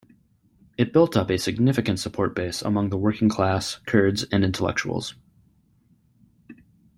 [0.79, 5.13] It built up a significant support base among the working class, Kurds and intellectuals.